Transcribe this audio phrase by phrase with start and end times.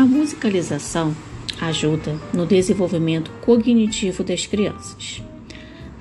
[0.00, 1.14] musicalização
[1.60, 5.22] ajuda no desenvolvimento cognitivo das crianças.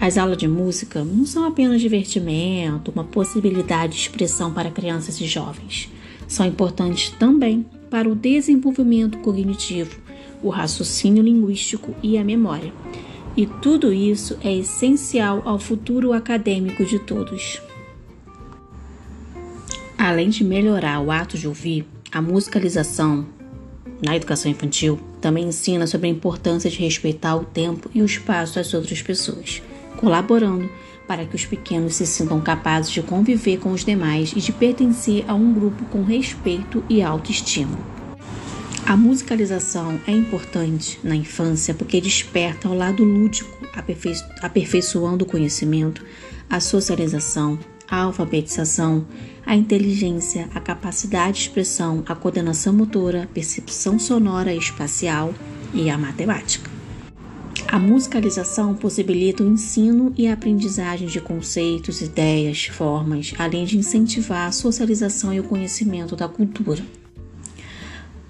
[0.00, 5.26] As aulas de música não são apenas divertimento, uma possibilidade de expressão para crianças e
[5.26, 5.88] jovens.
[6.26, 10.00] São importantes também para o desenvolvimento cognitivo,
[10.42, 12.72] o raciocínio linguístico e a memória.
[13.36, 17.62] E tudo isso é essencial ao futuro acadêmico de todos.
[19.96, 23.24] Além de melhorar o ato de ouvir, a musicalização
[24.02, 28.56] na educação infantil também ensina sobre a importância de respeitar o tempo e o espaço
[28.56, 29.62] das outras pessoas,
[29.96, 30.68] colaborando
[31.06, 35.24] para que os pequenos se sintam capazes de conviver com os demais e de pertencer
[35.28, 37.78] a um grupo com respeito e autoestima.
[38.84, 43.56] A musicalização é importante na infância porque desperta o lado lúdico,
[44.42, 46.04] aperfeiçoando o conhecimento,
[46.50, 47.58] a socialização,
[47.92, 49.04] a alfabetização,
[49.44, 55.34] a inteligência, a capacidade de expressão, a coordenação motora, percepção sonora e espacial
[55.74, 56.70] e a matemática.
[57.68, 64.48] A musicalização possibilita o ensino e a aprendizagem de conceitos, ideias, formas, além de incentivar
[64.48, 66.82] a socialização e o conhecimento da cultura.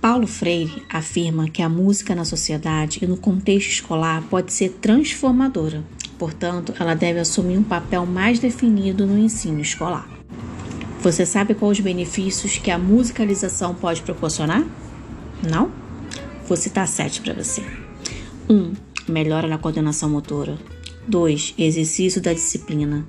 [0.01, 5.85] Paulo Freire afirma que a música na sociedade e no contexto escolar pode ser transformadora,
[6.23, 10.09] portanto, ela deve assumir um papel mais definido no ensino escolar.
[11.01, 14.65] Você sabe quais os benefícios que a musicalização pode proporcionar?
[15.43, 15.73] Não?
[16.47, 17.65] Vou citar sete para você.
[18.49, 18.55] 1.
[18.55, 18.73] Um,
[19.09, 20.57] melhora na coordenação motora.
[21.09, 21.55] 2.
[21.59, 23.05] Exercício da disciplina.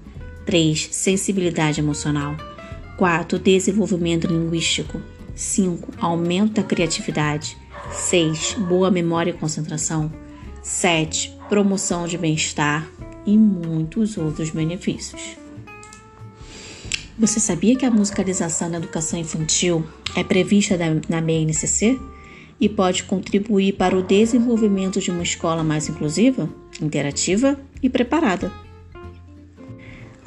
[0.47, 0.89] 3.
[0.91, 2.35] Sensibilidade emocional.
[2.97, 3.37] 4.
[3.37, 4.99] Desenvolvimento linguístico.
[5.35, 5.93] 5.
[5.99, 7.55] Aumento da criatividade.
[7.91, 8.55] 6.
[8.67, 10.11] Boa memória e concentração.
[10.63, 11.32] 7.
[11.49, 12.87] Promoção de bem-estar
[13.25, 15.37] e muitos outros benefícios.
[17.17, 20.75] Você sabia que a musicalização na educação infantil é prevista
[21.07, 21.99] na BNCC
[22.59, 26.49] e pode contribuir para o desenvolvimento de uma escola mais inclusiva,
[26.81, 28.51] interativa e preparada?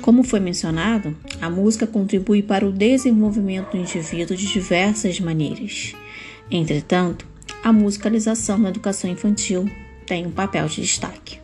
[0.00, 5.94] Como foi mencionado, a música contribui para o desenvolvimento do indivíduo de diversas maneiras.
[6.50, 7.26] Entretanto,
[7.64, 9.68] a musicalização na educação infantil
[10.06, 11.38] tem um papel de destaque.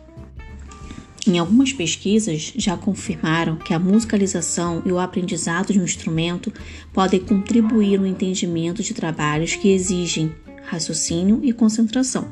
[1.25, 6.51] Em algumas pesquisas já confirmaram que a musicalização e o aprendizado de um instrumento
[6.91, 10.33] podem contribuir no entendimento de trabalhos que exigem
[10.65, 12.29] raciocínio e concentração.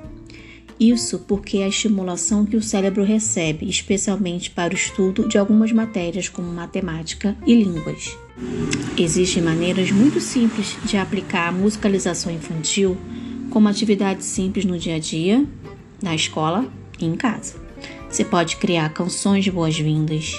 [0.77, 5.71] Isso porque é a estimulação que o cérebro recebe, especialmente para o estudo de algumas
[5.71, 8.17] matérias como matemática e línguas.
[8.97, 12.97] Existem maneiras muito simples de aplicar a musicalização infantil
[13.51, 15.45] como atividade simples no dia a dia,
[16.01, 16.65] na escola
[16.99, 17.55] e em casa.
[18.09, 20.33] Você pode criar canções de boas-vindas,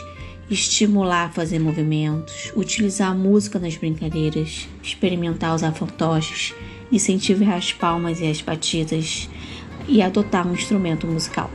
[0.50, 6.54] estimular a fazer movimentos, utilizar a música nas brincadeiras, experimentar usar fantoches,
[6.90, 9.28] incentivar as palmas e as batidas
[9.88, 11.50] e adotar um instrumento musical.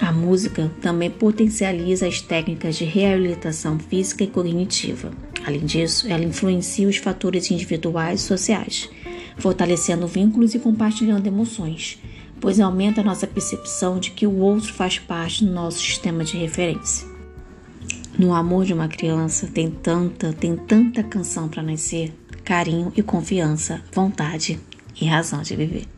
[0.00, 5.10] A música também potencializa as técnicas de reabilitação física e cognitiva.
[5.44, 8.88] Além disso, ela influencia os fatores individuais e sociais,
[9.38, 11.98] fortalecendo vínculos e compartilhando emoções
[12.40, 16.36] pois aumenta a nossa percepção de que o outro faz parte do nosso sistema de
[16.36, 17.06] referência.
[18.18, 22.12] No amor de uma criança tem tanta, tem tanta canção para nascer,
[22.44, 24.58] carinho e confiança, vontade
[25.00, 25.97] e razão de viver.